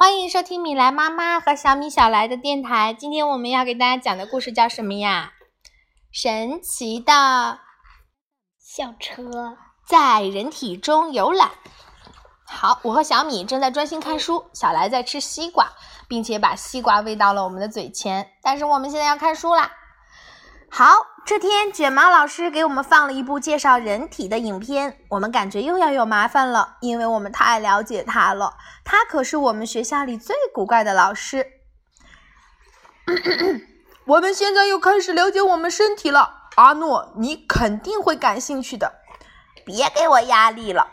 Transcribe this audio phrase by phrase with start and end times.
[0.00, 2.94] 欢迎收听米莱妈妈和小米小来的电台。
[2.94, 5.32] 今天我们要给大家讲的故事叫什么呀？
[6.12, 7.58] 神奇的
[8.60, 11.50] 校车在人体中游览。
[12.46, 15.72] 好，我和小米正在专心看书，小来在吃西瓜，
[16.06, 18.30] 并且把西瓜喂到了我们的嘴前。
[18.40, 19.72] 但是我们现在要看书啦。
[20.70, 28.54] 好，这天卷毛老师给我们放了一部介绍人体的影片，我们感觉又要有麻烦了，因为我们太了解他了，
[28.84, 31.46] 他可是我们学校里最古怪的老师。
[34.04, 39.00] 我们现在又开始了解我们身体了，阿诺，你肯定会感兴趣的。
[39.64, 40.88] 别给我压力了，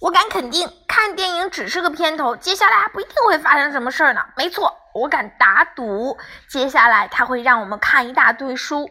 [0.00, 4.22] 我敢肯定，看电影只是个片头，接下来还不一定会发生什么事儿呢。
[4.36, 4.76] 没错。
[4.92, 6.18] 我敢打赌，
[6.48, 8.90] 接下来他会让我们看一大堆书。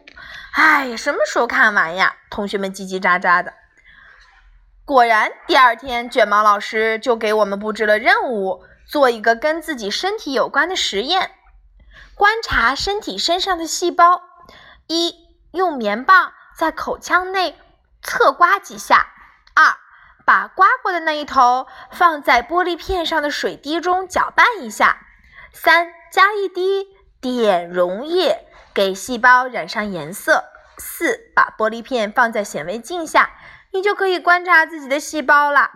[0.54, 2.16] 哎，什么时候看完呀？
[2.30, 3.52] 同学们叽叽喳喳的。
[4.86, 11.32] 果然，第二天卷毛老师就给我们布置了任务，做一个跟自己身体有关的实验：
[12.14, 14.22] 观察身体身上的细胞。
[14.86, 15.14] 一，
[15.52, 17.58] 用棉棒在口腔内
[18.00, 19.09] 侧刮几下。
[20.30, 24.98] 把刮过的那一头放在玻璃片上的水滴中搅拌一下。
[25.52, 26.86] 三加一滴
[27.20, 30.44] 碘溶液，给细胞染上颜色。
[30.78, 33.30] 四把玻璃片放在显微镜下，
[33.72, 35.72] 你就可以观察自己的细胞了。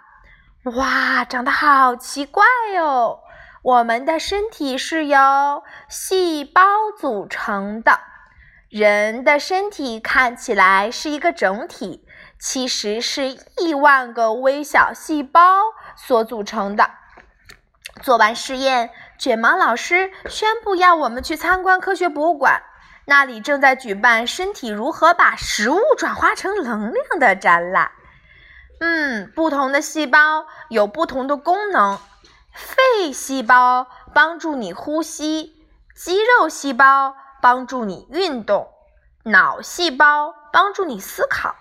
[0.77, 2.45] 哇，长得好奇怪
[2.79, 3.23] 哦！
[3.61, 6.63] 我们的身体是由细胞
[6.97, 7.99] 组成的。
[8.75, 12.05] 人的身体看起来是一个整体，
[12.41, 15.61] 其实是亿万个微小细胞
[15.95, 16.91] 所组成的。
[18.03, 18.91] 做完试验。
[19.17, 22.65] 卷毛老师宣布要我们去参观科学博物馆，
[23.05, 27.93] 那里正在举办“身体如何把食物转化成能量”的展览。
[28.81, 32.01] 嗯，不同的细胞有不同的功能。
[32.53, 37.15] 肺细胞帮助你呼吸，肌肉细胞
[37.45, 38.73] 帮助你运动，
[39.25, 41.55] 脑细胞帮助你思考。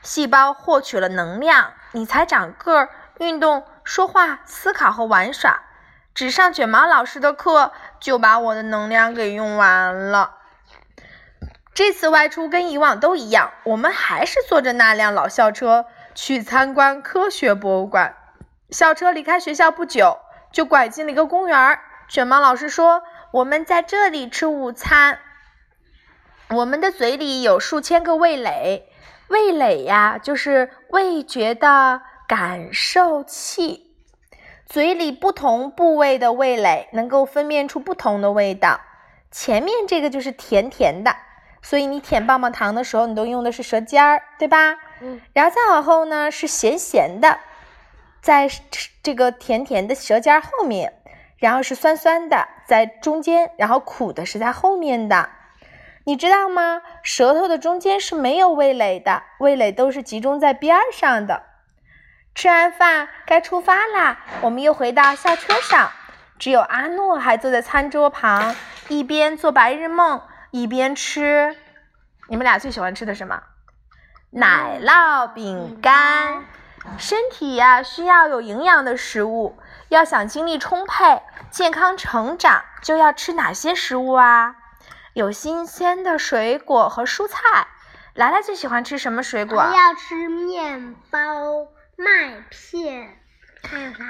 [0.00, 5.60] 细胞获取了能量，你才长个儿、运动、说话、思考和玩耍。
[6.14, 10.36] 只上卷毛老师的课，就把我的能量给用完了。
[11.74, 15.84] 这次外出跟以往都一样，我们还是坐着那辆老校车
[16.14, 18.16] 去参观科学博物馆。
[18.70, 21.78] 校车离开学校不久，就拐进了一个公园。
[22.08, 23.02] 卷毛老师说
[23.32, 25.18] ：“我们在这里吃午餐。
[26.50, 28.88] 我们的嘴里有数千个味蕾，
[29.28, 33.84] 味蕾呀，就是味觉的感受器。”
[34.64, 38.80] 嘴里不同部位的味蕾能够分辨出不同的味道。
[39.30, 41.16] 前面这个就是甜甜的，
[41.62, 44.76] 所以你舔棒棒糖的时候，你都用的是舌尖儿，对吧？
[45.00, 45.20] 嗯。
[45.32, 47.38] 然后再往后呢是咸咸的，
[48.20, 48.50] 在
[49.02, 50.97] 这个甜甜的舌尖后面，
[51.38, 55.30] 然后是酸酸的在中间，然后苦的是在后面的。
[56.04, 56.82] 你知道吗？
[57.02, 61.42] 舌头的中间是没有味蕾的，味蕾都是集中在边儿上的。
[62.34, 65.90] 吃完饭该出发啦，我们又回到校车上，
[66.38, 68.54] 只有阿诺还坐在餐桌旁，
[68.88, 71.56] 一边做白日梦一边吃。
[72.28, 73.42] 你们俩最喜欢吃的什么？
[74.30, 76.44] 奶酪饼干。
[76.96, 84.56] 身体呀需要有营养的食物，要想精力充沛、健康成长，就要吃哪些食物啊？
[85.14, 87.40] 有新鲜的水果和蔬菜。
[88.14, 89.56] 兰兰最喜欢吃什么水果？
[89.56, 91.18] 要吃面包。
[91.96, 93.18] 麦片，
[93.68, 94.04] 还有啥？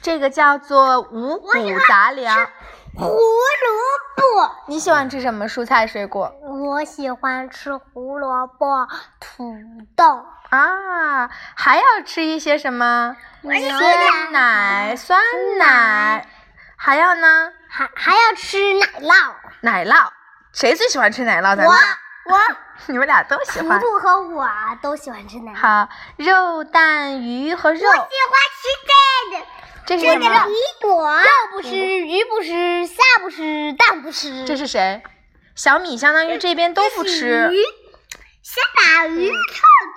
[0.00, 1.50] 这个叫做五谷
[1.88, 2.50] 杂粮。
[2.96, 3.12] 胡萝
[4.16, 4.50] 卜。
[4.66, 6.32] 你喜欢吃什么蔬菜水果？
[6.42, 8.88] 我喜欢吃胡萝卜、
[9.20, 9.54] 土
[9.96, 10.24] 豆。
[10.50, 13.16] 啊，还要吃一些什么？
[13.42, 15.20] 鲜奶、酸
[15.58, 16.26] 奶。
[16.76, 17.52] 还要呢？
[17.68, 19.34] 还还要吃奶酪。
[19.60, 20.08] 奶酪，
[20.52, 21.56] 谁最喜欢吃奶酪？
[21.56, 21.66] 咱们。
[21.66, 22.36] 我，
[22.86, 23.80] 你们俩都喜欢。
[23.80, 24.48] 图图和我
[24.80, 25.56] 都喜欢吃奶酪。
[25.56, 27.80] 好，肉蛋鱼和肉。
[27.80, 28.06] 我喜欢
[28.54, 29.44] 吃这个。
[29.88, 30.46] 这是什么？
[30.48, 31.16] 一朵。
[31.16, 34.44] 肉不吃，鱼不吃，虾不吃，蛋不吃。
[34.44, 35.02] 这是谁？
[35.54, 37.48] 小米相当于这边都不吃。
[37.50, 37.56] 鱼。
[38.42, 39.34] 先把鱼刺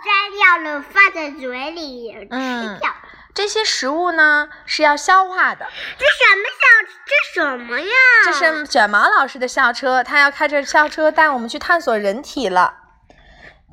[0.05, 2.89] 摘掉了，放在嘴里吃掉。
[3.33, 5.67] 这些食物呢是要消化的。
[5.97, 6.63] 这什么校？
[7.05, 7.87] 这什么呀？
[8.23, 12.75] 这是卷毛老师的校车，他要开着校车带我们去探索人体了。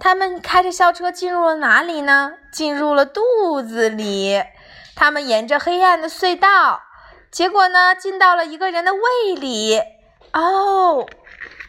[0.01, 2.33] 他们开着校车进入了哪里呢？
[2.53, 4.43] 进入了肚子里。
[4.99, 6.83] 他们沿着黑暗的隧道，
[7.31, 9.81] 结果呢，进到了一个人的胃里。
[10.33, 11.07] 哦，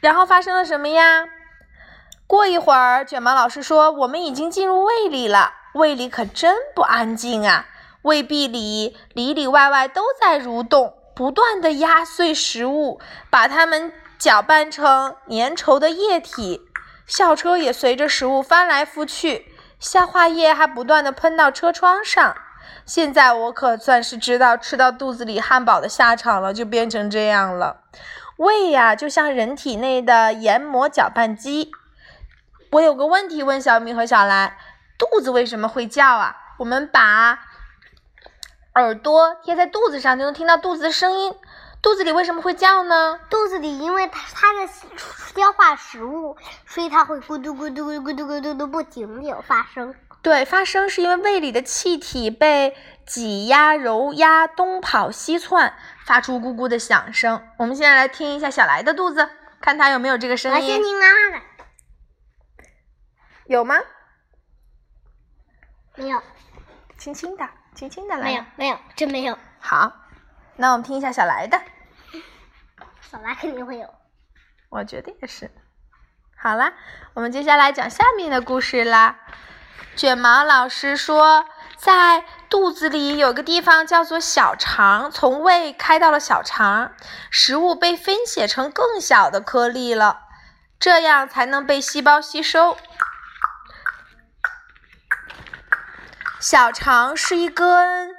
[0.02, 1.26] 然后发生了什么呀？
[2.26, 5.54] 过一会儿，卷毛老师说：“我们已经进入胃里了。
[5.76, 7.68] 胃里可真不安静啊！”
[8.02, 13.00] 胃壁里里里外外都在蠕动，不断的压碎食物，
[13.30, 16.68] 把它们搅拌成粘稠的液体。
[17.06, 22.36] 校车也随着食物翻来覆去，消化液还不断的喷到车窗上。
[22.90, 27.82] 现在我可算是知道吃到肚子里汉堡的下场了，就变成这样了。
[28.38, 31.70] 胃呀，就像人体内的研磨搅拌机。
[32.72, 34.58] 我有个问题问小米和小来：
[34.98, 36.36] 肚子为什么会叫啊？
[36.58, 37.38] 我们把
[38.74, 41.36] 耳朵贴在肚子上，就能听到肚子的声音。
[41.84, 43.20] 肚子里为什么会叫呢？
[43.30, 49.94] 肚子里因为它它在消化食物，所以它会咕嘟咕嘟咕嘟咕嘟咕嘟的不停的发声。
[50.21, 52.75] 对，发声是因为胃里的气体被
[53.06, 55.74] 挤压、揉压、东跑西窜，
[56.06, 57.48] 发出咕咕的响声。
[57.57, 59.30] 我们现在来听一下小来的肚子，
[59.62, 60.57] 看他有没有这个声音。
[60.57, 61.45] 我先听妈妈的。
[63.45, 63.77] 有吗？
[65.95, 66.21] 没有。
[66.98, 68.25] 轻轻的，轻轻的来。
[68.25, 69.39] 没有，没有，真没有。
[69.60, 69.94] 好，
[70.57, 71.62] 那我们听一下小来的。
[73.01, 73.94] 小来肯定会有。
[74.68, 75.50] 我觉得也是。
[76.36, 76.74] 好啦，
[77.13, 79.19] 我们接下来讲下面的故事啦。
[79.96, 81.46] 卷毛老师说，
[81.78, 86.94] 在肚子里有个地方叫做小肠，从胃开到了小肠，
[87.30, 90.22] 食物被分解成更小的颗粒了，
[90.80, 92.78] 这样才能被细胞吸收。
[96.40, 98.16] 小肠是一根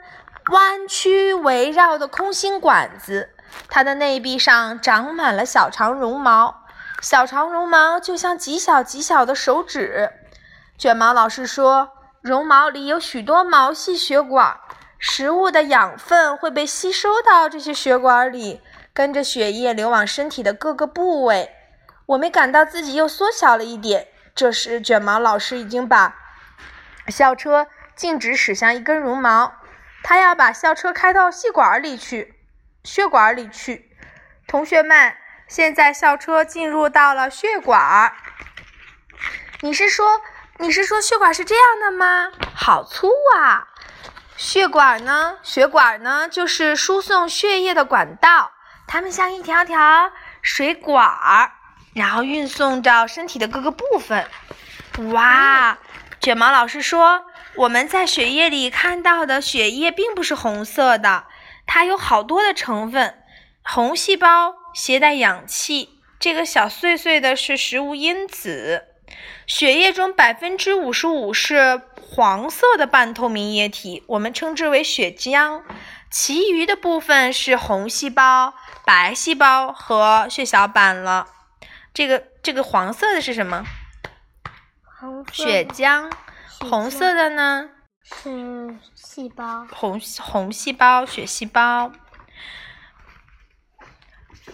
[0.53, 3.31] 弯曲围绕的空心管子，
[3.71, 6.67] 它的内壁上长满了小肠绒毛，
[7.01, 10.13] 小肠绒毛就像极小极小的手指。
[10.81, 11.93] 卷毛老师说，
[12.23, 14.59] 绒毛里有许多毛细血管，
[14.99, 18.63] 食物的养分会被吸收到这些血管里，
[18.95, 21.51] 跟着血液流往身体的各个部位。
[22.07, 24.09] 我们感到自己又缩小了一点。
[24.35, 26.17] 这时，卷毛老师已经把
[27.09, 29.53] 校车径直驶向一根绒毛，
[30.03, 32.37] 他要把校车开到细管里去，
[32.85, 33.95] 血管里去。
[34.49, 35.13] 同学们，
[35.47, 38.15] 现在校车进入到了血管。
[39.61, 40.23] 你是说？
[40.61, 42.31] 你是说血管是这样的吗？
[42.55, 43.67] 好粗啊！
[44.37, 45.39] 血管呢？
[45.43, 46.29] 血管呢？
[46.31, 48.53] 就是输送血液的管道，
[48.87, 50.13] 它们像一条条
[50.43, 51.53] 水管儿，
[51.95, 54.27] 然后运送到身体的各个部分。
[55.15, 55.79] 哇！
[56.21, 57.25] 卷毛老师说，
[57.55, 61.25] 我们在血液里看到的血液并不是红色的，
[61.67, 63.23] 它有好多的成分。
[63.63, 68.89] 红细胞携带氧气，这个小碎碎的是食物因子。
[69.47, 75.63] 血液中百分之五十五是黄色的半透明液体，我们称之为血浆。
[76.11, 81.29] 其余的部分是红细胞、白细胞和血小板了。
[81.95, 83.65] 这个这个黄色的是什么？
[85.33, 86.11] 血浆。
[86.69, 87.71] 红色的呢？
[88.03, 89.67] 是细胞。
[89.73, 91.93] 红红细胞、血细胞。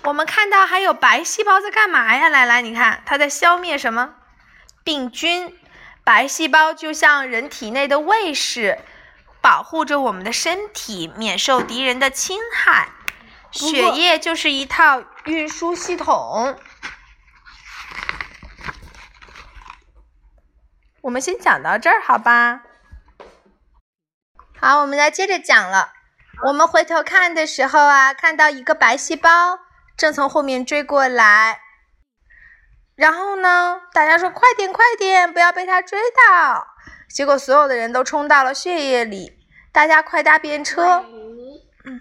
[0.03, 2.29] 我们看到还有白细胞在干嘛呀？
[2.29, 4.15] 来来，你看，它在消灭什么？
[4.87, 5.53] 病菌，
[6.05, 8.79] 白细胞就像人体内的卫士，
[9.41, 12.91] 保护着我们的身体免受敌人的侵害。
[13.51, 16.57] 血液就是一套运输系统。
[21.01, 22.63] 我们先讲到这儿，好吧？
[24.61, 25.95] 好，我们来接着讲了。
[26.47, 29.59] 我们回头看的时候啊，看到一个白细胞
[29.97, 31.66] 正从后面追过来。
[32.97, 33.83] 然后呢？
[33.93, 36.67] 大家说快点，快点，不要被他追到！
[37.11, 39.39] 结果所有的人都冲到了血液里，
[39.71, 41.05] 大家快搭便车。
[41.85, 42.01] 嗯，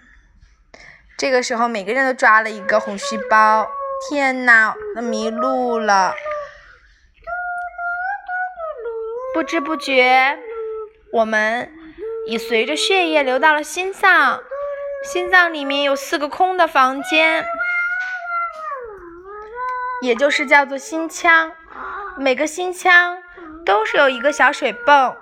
[1.18, 3.68] 这个时候每个人都抓了一个红细胞。
[4.08, 6.14] 天哪，那迷路了！
[9.34, 10.38] 不知不觉，
[11.12, 11.70] 我们
[12.26, 14.40] 已随着血液流到了心脏，
[15.04, 17.44] 心脏里面有四个空的房间。
[20.06, 21.50] 也就是叫做心腔，
[22.16, 23.18] 每个心腔
[23.64, 25.16] 都是有一个小水泵。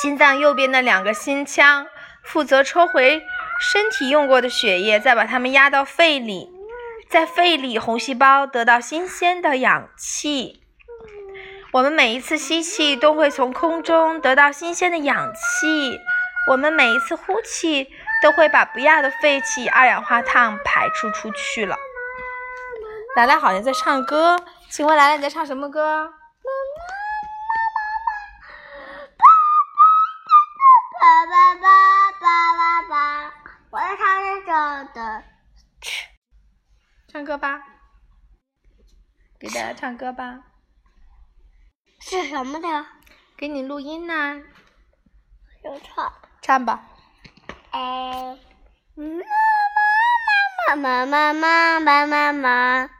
[0.00, 1.88] 心脏右边的两个心腔
[2.22, 3.20] 负责抽回
[3.60, 6.48] 身体用过的血液，再把它们压到肺里，
[7.10, 10.62] 在肺里红细胞得到新鲜的氧气。
[11.72, 15.98] 我们每一次吸气都会从空中得到新鲜的氧气，
[16.52, 17.88] 我们每一次呼气
[18.22, 21.76] 都会把不要的废气、二氧化碳排出出去了。
[23.16, 24.36] 来来好像在唱歌，
[24.68, 26.12] 请问兰兰你在唱什么歌？
[31.00, 33.34] 爸爸爸爸爸爸，
[33.70, 34.52] 我在唱这首
[34.94, 35.24] 的。
[35.80, 36.06] 去，
[37.08, 37.60] 唱歌吧，
[39.40, 40.40] 给大家唱歌吧。
[42.00, 42.86] 是什么的？
[43.36, 44.40] 给你录音呢。
[45.64, 46.12] 有唱。
[46.40, 46.80] 唱吧。
[47.72, 48.38] 哎，
[48.94, 50.76] 妈妈。
[50.76, 52.90] 妈妈妈妈妈妈妈。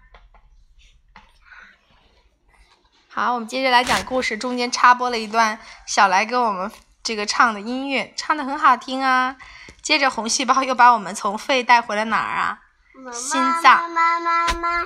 [3.13, 6.71] 好，我们接着来讲故事，中间插播了一段小来给我们
[7.03, 9.35] 这个唱的音乐，唱的很好听啊。
[9.83, 12.61] 接着红细胞又把我们从肺带回了哪儿啊？
[13.13, 13.91] 心脏。
[13.91, 14.85] 妈妈妈妈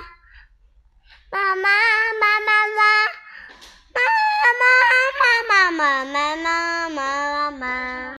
[1.29, 1.69] 妈妈
[2.19, 2.81] 妈妈妈，
[3.93, 4.01] 妈
[4.59, 4.65] 妈
[5.21, 8.05] 妈妈妈，妈妈妈妈妈，妈妈。